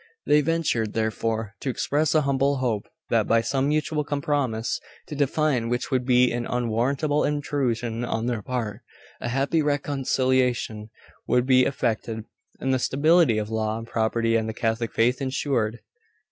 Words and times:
They 0.25 0.41
ventured, 0.41 0.93
therefore, 0.93 1.53
to 1.61 1.69
express 1.69 2.15
a 2.15 2.21
humble 2.23 2.57
hope 2.57 2.87
that, 3.11 3.27
by 3.27 3.41
some 3.41 3.67
mutual 3.67 4.03
compromise, 4.03 4.79
to 5.05 5.13
define 5.15 5.69
which 5.69 5.91
would 5.91 6.05
be 6.07 6.31
an 6.31 6.47
unwarrantable 6.47 7.23
intrusion 7.23 8.03
on 8.03 8.25
their 8.25 8.41
part, 8.41 8.81
a 9.19 9.29
happy 9.29 9.61
reconciliation 9.61 10.89
would 11.27 11.45
be 11.45 11.65
effected, 11.67 12.25
and 12.59 12.73
the 12.73 12.79
stability 12.79 13.37
of 13.37 13.51
law, 13.51 13.79
property, 13.85 14.35
and 14.35 14.49
the 14.49 14.55
Catholic 14.55 14.91
Faith 14.91 15.21
ensured. 15.21 15.81